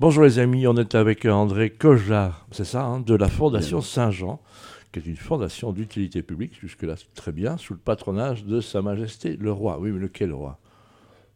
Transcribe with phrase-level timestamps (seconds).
[0.00, 4.40] Bonjour les amis, on est avec André Kojard, c'est ça, hein, de la Fondation Saint-Jean,
[4.92, 9.36] qui est une fondation d'utilité publique, jusque-là très bien, sous le patronage de Sa Majesté
[9.36, 9.80] le Roi.
[9.80, 10.60] Oui, mais lequel roi?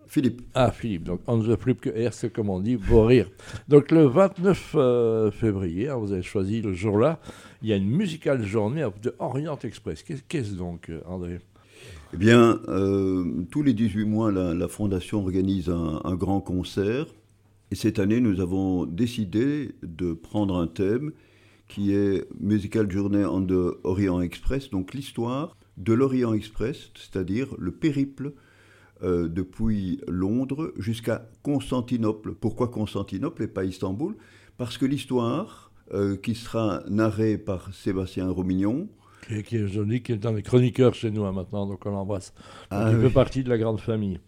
[0.06, 0.42] Philippe.
[0.54, 3.28] Ah, Philippe, donc on ne plus que R, c'est comme on dit, beau rire.
[3.66, 7.18] Donc le 29 euh, février, hein, vous avez choisi le jour-là,
[7.62, 10.04] il y a une musicale journée de Orient Express.
[10.04, 11.40] Qu'est-ce donc, André?
[12.14, 17.06] Eh bien, euh, tous les 18 mois, la, Fondation organise un, grand concert.
[17.72, 21.12] Et cette année, nous avons décidé de prendre un thème
[21.68, 27.72] qui est Musical Journey on the Orient Express, donc l'histoire de l'Orient Express, c'est-à-dire le
[27.72, 28.34] périple
[29.02, 32.34] euh, depuis Londres jusqu'à Constantinople.
[32.34, 34.16] Pourquoi Constantinople et pas Istanbul?
[34.58, 38.90] Parce que l'histoire, euh, qui sera narrée par Sébastien Romignon,
[39.46, 42.34] qui est, joli, qui est un des chroniqueurs chez nous hein, maintenant, donc on l'embrasse.
[42.70, 44.20] Ah, il fait partie de la grande famille.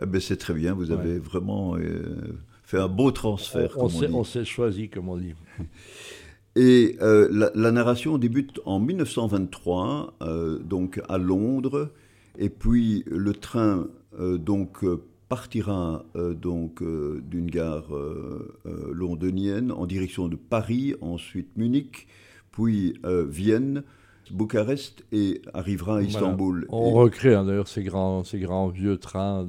[0.00, 2.38] Eh ben, c'est très bien, vous avez vraiment euh,
[2.72, 3.76] fait un beau transfert.
[3.76, 5.34] On, on s'est choisi, comme on dit.
[6.54, 10.18] Et la, la, narration débute en 1923,
[10.62, 11.90] donc à Londres,
[12.38, 13.86] et puis le train
[14.18, 17.88] euh, donc euh, partira euh, donc d'une gare
[18.92, 22.06] londonienne en direction de Paris, ensuite Munich,
[22.50, 23.82] puis Vienne.
[24.30, 26.66] Bucarest et arrivera à Istanbul.
[26.68, 29.46] On recrée hein, d'ailleurs ces grands, ces grands vieux trains,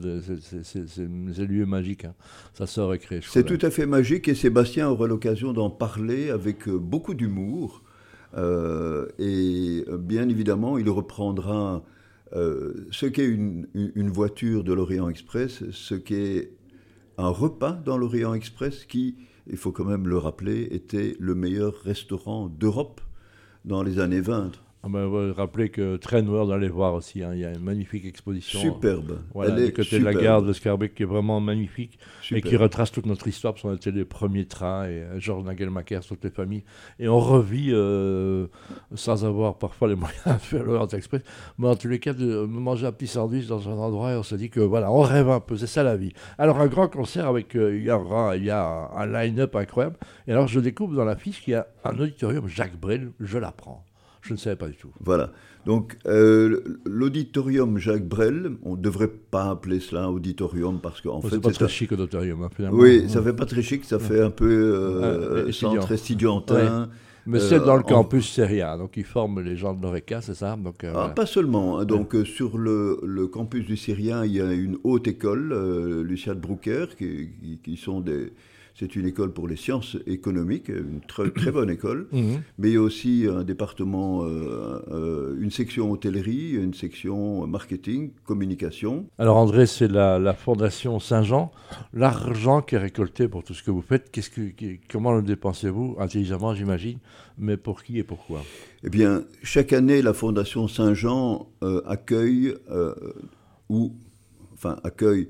[0.63, 2.05] ces, lieux magiques.
[2.05, 2.15] Hein.
[2.53, 3.19] Ça se recrée.
[3.23, 7.83] C'est tout à fait magique et Sébastien aura l'occasion d'en parler avec beaucoup d'humour.
[8.35, 11.83] et bien évidemment, il reprendra
[12.35, 13.67] euh, ce qu'est une,
[14.09, 16.51] voiture de l'Orient Express, ce qu'est
[17.17, 21.75] un repas dans l'Orient Express qui, il faut quand même le rappeler, était le meilleur
[21.83, 23.01] restaurant d'Europe
[23.65, 24.51] dans les années 20.
[24.85, 28.03] On va rappeler que Train World, allez voir aussi, hein, il y a une magnifique
[28.03, 28.59] exposition.
[28.59, 29.21] Superbe.
[29.33, 31.97] Voilà, du côté de la gare de Scarbeck, qui est vraiment magnifique
[32.31, 35.45] et qui retrace toute notre histoire, parce qu'on était les premiers trains, et euh, Georges
[35.45, 36.65] Nagelmacher, toutes les familles.
[36.99, 38.47] Et on revit, euh,
[38.93, 41.21] sans avoir parfois les moyens de faire l'Orient Express,
[41.57, 44.23] mais en tous les cas, de manger un petit sandwich dans un endroit, et on
[44.23, 46.11] se dit que voilà, on rêve un peu, c'est ça la vie.
[46.37, 49.95] Alors, un grand concert avec, euh, il y a, il y a un line-up incroyable.
[50.27, 53.37] Et alors, je découvre dans la fiche qu'il y a un auditorium Jacques Brel, je
[53.37, 53.85] l'apprends.
[54.23, 54.89] Je ne savais pas du tout.
[55.01, 55.31] Voilà.
[55.65, 61.29] Donc, euh, l'auditorium Jacques Brel, on ne devrait pas appeler cela auditorium parce qu'en fait.
[61.29, 62.77] C'est pas très chic, auditorium, hein, finalement.
[62.77, 66.89] Oui, ça fait pas très chic, ça fait un peu euh, centre estudiantin.
[67.25, 70.33] Mais c'est dans le euh, campus Syria, donc ils forment les gens de l'ORECA, c'est
[70.33, 71.79] ça donc, ah, Pas seulement.
[71.79, 71.85] Hein.
[71.85, 76.39] Donc sur le, le, campus du Syrien, il y a une haute école, Lucia de
[76.39, 77.29] Broucker, qui,
[77.63, 78.33] qui, sont des,
[78.75, 82.41] c'est une école pour les sciences économiques, une très, très bonne école, mhm.
[82.57, 88.11] mais il y a aussi un département, euh, euh, une section hôtellerie, une section marketing,
[88.25, 89.05] communication.
[89.19, 91.51] Alors André, c'est la, Fondation Saint-Jean.
[91.93, 94.41] L'argent qui est récolté pour tout ce que vous faites, qu'est-ce que,
[94.91, 95.95] comment le dépensez-vous?
[95.99, 96.97] Intelligemment, j'imagine,
[97.37, 98.41] mais pour qui et pourquoi?
[98.83, 102.55] Eh bien, chaque année, la Fondation Saint-Jean euh, accueille,
[103.69, 103.93] ou,
[104.53, 105.29] enfin, accueille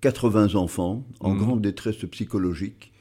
[0.00, 1.38] 80 enfants en mhm.
[1.38, 2.92] grande détresse psychologique.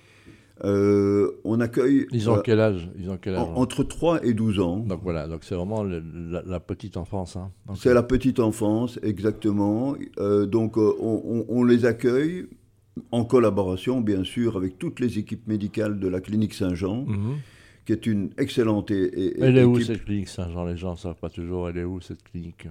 [0.65, 2.05] Euh, on accueille.
[2.11, 3.47] Ils ont euh, quel âge, Ils ont quel âge?
[3.55, 4.77] Entre 3 et 12 ans.
[4.79, 7.37] Donc voilà, donc c'est vraiment la, petite enfance.
[7.37, 7.51] Hein.
[7.75, 9.95] C'est la petite enfance, exactement.
[10.19, 12.47] Euh, donc on, les accueille
[13.11, 17.05] en collaboration, bien sûr, avec toutes les équipes médicales de la clinique Saint-Jean.
[17.07, 17.37] Mhm.
[17.85, 19.41] qui est une excellente équipe.
[19.41, 20.65] Elle est où cette clinique Saint-Jean?
[20.65, 21.69] Les gens ne savent pas toujours.
[21.69, 22.67] Elle est où cette clinique?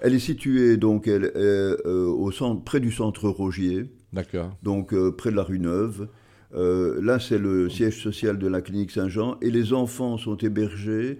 [0.00, 3.90] Elle est située donc elle, euh, au centre, près du centre Rogier.
[4.12, 4.56] D'accord.
[4.62, 6.08] Donc euh, près de la rue Neuve.
[6.52, 11.18] Euh, là, c'est le siège social de la clinique Saint-Jean et les enfants sont hébergés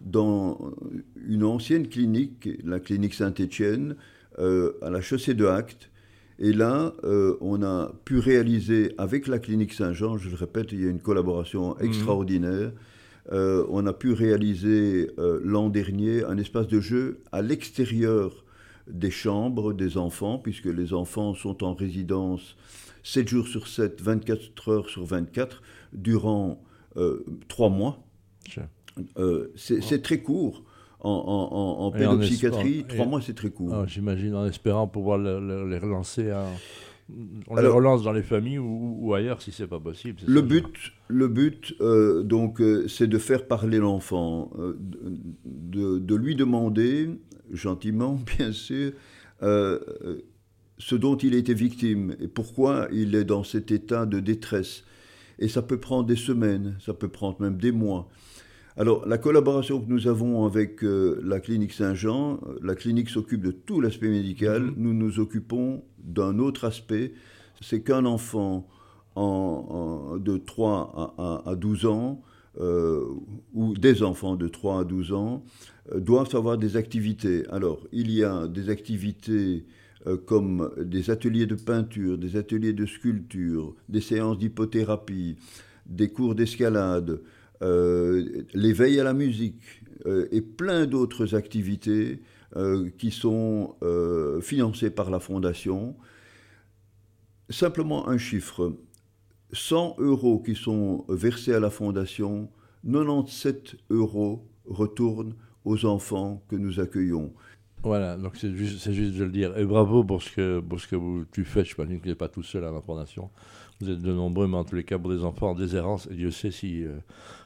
[0.00, 0.72] dans
[1.28, 3.94] une ancienne clinique, la clinique Saint-Étienne,
[4.38, 5.90] à la chaussée de Actes.
[6.40, 6.94] Et là,
[7.40, 10.98] on a pu réaliser avec la clinique Saint-Jean, je le répète, il y a une
[10.98, 11.84] collaboration mmh.
[13.30, 18.44] Euh, on a pu réaliser euh, l'an dernier un espace de jeu à l'extérieur
[18.88, 22.56] des chambres des enfants, puisque les enfants sont en résidence
[23.04, 26.60] 7 jours sur 7, 24 heures sur 24, durant
[26.94, 28.04] 3 euh, mois.
[29.56, 30.64] c'est très court.
[31.04, 33.72] En, pédopsychiatrie, 3 mois, c'est très court.
[33.72, 36.46] Ah, j'imagine en espérant pouvoir les relancer à
[37.48, 40.20] on les relance dans les familles ou, ailleurs si c'est pas possible.
[40.26, 44.76] Le but, le but, euh, donc, euh, c'est de faire parler l'enfant, euh,
[45.44, 47.10] de, lui demander
[47.52, 48.92] gentiment, bien sûr,
[49.40, 54.84] ce dont il était victime et pourquoi il est dans cet état de détresse.
[55.38, 58.08] Et ça peut prendre des semaines, ça peut prendre même des mois.
[58.76, 63.42] Alors, la collaboration que nous avons avec euh, la clinique Saint-Jean, euh, la clinique s'occupe
[63.42, 64.74] de tout l'aspect médical, mhm.
[64.78, 67.12] nous nous occupons d'un autre aspect,
[67.60, 68.66] c'est qu'un enfant
[69.14, 72.22] de 3 à, 12 ans,
[72.58, 73.04] euh,
[73.52, 75.44] ou des enfants de 3 à 12 ans,
[75.92, 77.46] euh, doivent avoir des activités.
[77.50, 79.66] Alors, il y a des activités
[80.26, 85.36] comme des ateliers de peinture, des ateliers de sculpture, des séances d'hypothérapie,
[85.86, 87.20] des cours d'escalade,
[87.62, 92.20] l'éveil à la musique et plein d'autres activités
[92.98, 93.76] qui sont
[94.42, 95.96] financées par la Fondation.
[97.48, 98.76] Simplement un chiffre,
[99.52, 102.50] 100 euros qui sont versés à la Fondation,
[102.84, 107.32] 97 euros retournent aux enfants que nous accueillons.
[107.82, 109.56] Voilà, donc c'est juste, de le dire.
[109.58, 111.64] Et bravo pour ce que, pour ce que vous, tu fais.
[111.64, 113.30] Je pense que vous pas tout seul à la Fondation.
[113.80, 116.06] Vous êtes de nombreux, mais en tous les cas, pour des enfants en déshérence.
[116.10, 116.98] Et Dieu sait si, euh,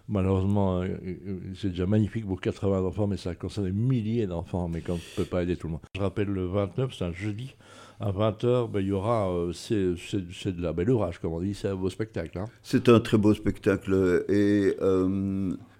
[0.08, 4.68] malheureusement, euh, euh, c'est déjà magnifique pour 80 enfants, mais ça concerne des milliers d'enfants,
[4.68, 5.82] mais qu'on ne peut pas aider tout le monde.
[5.94, 7.54] Je rappelle le 29, c'est un jeudi
[7.98, 11.54] à 20h, ben, il y aura, euh, c'est, de la belle orage, comme on dit,
[11.54, 12.38] c'est un beau spectacle.
[12.38, 12.44] Hein.
[12.62, 14.24] C'est un très beau spectacle.
[14.28, 14.76] Et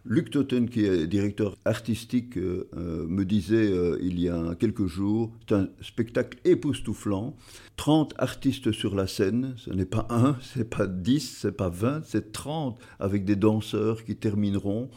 [0.09, 5.55] Luc Totten, qui est directeur artistique, euh, me disait il y a quelques jours, c'est
[5.55, 7.37] un spectacle époustouflant.
[7.77, 12.03] 30 artistes sur la scène, ce n'est pas un, c'est pas 10, c'est pas 20,
[12.05, 14.89] c'est 30 avec des danseurs qui termineront.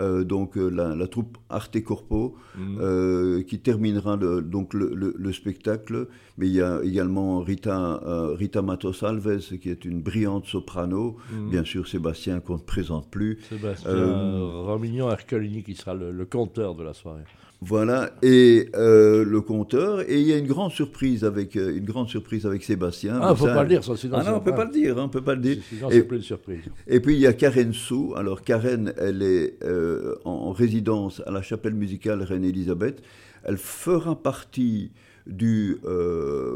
[0.00, 2.78] Euh, donc euh, la, troupe Arte Corpo, mhm.
[2.80, 6.08] euh, qui terminera le, donc le, spectacle.
[6.38, 8.00] Mais il y a également Rita,
[8.36, 11.16] Rita Matos Alves, qui est une brillante soprano.
[11.32, 11.50] Mhm.
[11.50, 13.38] Bien sûr, Sébastien qu'on ne présente plus.
[13.48, 13.92] Sébastien
[14.64, 17.24] Romignon Ercolini, qui sera le, le conteur de la soirée.
[17.62, 21.84] Voilà, et euh, le compteur, et il y a une grande surprise avec, euh, une
[21.84, 23.18] grande surprise avec Sébastien.
[23.20, 25.02] Ah, faut pas le dire, ça, sinon Ah non, on peut pas le dire, hein,
[25.04, 25.58] on peut pas le dire.
[25.90, 26.62] et, plein de surprises.
[26.86, 28.14] Et puis il y a Karen Sou.
[28.16, 33.02] Alors Karen, elle est euh, en résidence à la chapelle musicale Reine-Élisabeth.
[33.44, 34.92] Elle fera partie
[35.26, 35.78] du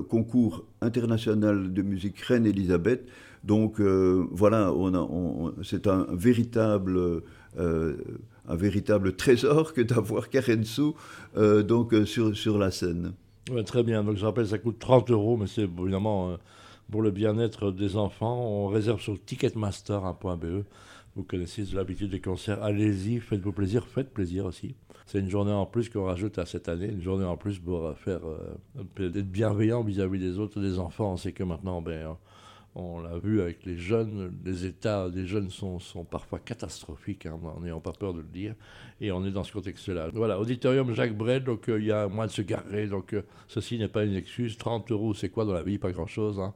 [0.09, 3.05] concours international de musique Reine-Élisabeth.
[3.45, 7.23] Donc voilà, on on, c'est un véritable
[8.49, 10.94] un véritable trésor que d'avoir Karen Sou
[11.37, 13.12] euh, donc, euh, sur, sur la scène.
[13.67, 16.37] très bien, donc je rappelle, ça coûte 30 euros, mais c'est évidemment euh,
[16.91, 18.41] pour le bien-être des enfants.
[18.41, 20.64] On réserve sur ticketmaster.be.
[21.17, 24.75] Vous connaissez l'habitude des concerts, allez-y, faites-vous plaisir, faites plaisir aussi.
[25.06, 27.96] C'est une journée en plus qu'on rajoute à cette année, une journée en plus pour
[27.99, 28.20] faire
[28.99, 31.12] être bienveillant vis-à-vis des autres, des enfants.
[31.12, 32.17] On sait que maintenant, ben,
[32.75, 35.79] on l'a vu avec les jeunes, les états des jeunes sont,
[36.11, 38.55] parfois catastrophiques, hein, en n'ayant pas peur de le dire,
[39.00, 40.09] et on est dans ce contexte-là.
[40.12, 43.23] Voilà, auditorium Jacques Brel, donc euh, il y a moins de se garer, donc euh,
[43.49, 44.56] ceci n'est pas une excuse.
[44.59, 45.79] 30 euros, c'est quoi dans la vie?
[45.79, 46.41] Pas grand-chose.
[46.41, 46.53] Hein.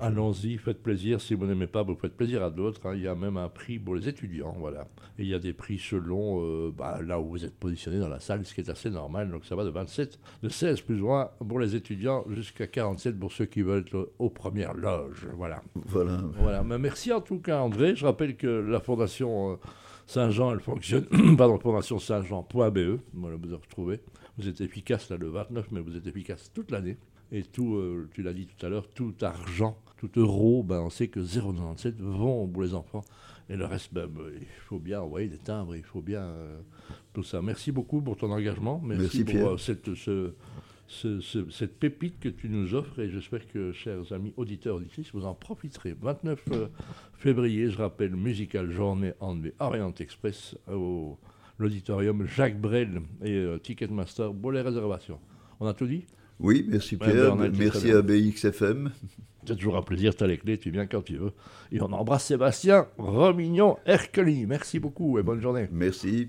[0.00, 1.20] Allons-y, faites plaisir.
[1.20, 2.86] Si vous n'aimez pas, vous faites plaisir à d'autres.
[2.86, 2.94] Hein.
[2.94, 4.88] Il y a même un prix pour les étudiants, voilà.
[5.18, 8.08] Et il y a des prix selon euh, bah, là où vous êtes positionné dans
[8.08, 9.30] la salle, ce qui est assez normal.
[9.30, 13.18] Donc ça va de 27, de 16 plus ou moins pour les étudiants jusqu'à 47
[13.18, 15.28] pour ceux qui veulent être aux premières loges.
[15.36, 15.61] Voilà.
[15.74, 16.20] Voilà.
[16.38, 16.62] voilà.
[16.62, 17.94] Mais merci en tout cas, André.
[17.96, 19.56] Je rappelle que la Fondation euh,
[20.06, 21.06] Saint-Jean, elle fonctionne.
[21.36, 23.00] pardon, Fondation Saint-Jean.be.
[23.14, 24.00] Voilà, vous avez retrouvé.
[24.38, 26.96] Vous êtes efficace là le 29, mais vous êtes efficace toute l'année.
[27.30, 30.90] Et tout, euh, tu l'as dit tout à l'heure, tout argent, tout euro, ben, on
[30.90, 33.04] sait que 0,97 vont pour les enfants.
[33.48, 36.58] Et le reste, ben, ben, il faut bien envoyer des timbres, il faut bien euh,
[37.14, 37.40] tout ça.
[37.40, 38.80] Merci beaucoup pour ton engagement.
[38.84, 40.34] Merci, pour cette, ce,
[40.88, 45.34] cette pépite que tu nous offres et j'espère que, chers amis auditeurs, auditrices, vous en
[45.34, 45.94] profiterez.
[46.00, 46.66] 29 euh,
[47.14, 51.18] février, je rappelle, musicale journée en Orient Express au
[51.58, 55.18] l'auditorium Jacques Brel et euh, Ticketmaster pour les réservations.
[55.60, 56.04] On a tout dit?
[56.40, 58.90] Oui, merci Pierre, merci à BXFM.
[59.44, 61.32] C'est toujours un plaisir, tu as les clés, tu viens quand tu veux.
[61.72, 64.46] Et on embrasse Sébastien Romignon Herculi.
[64.46, 65.66] Merci beaucoup et bonne journée.
[65.72, 66.20] Merci.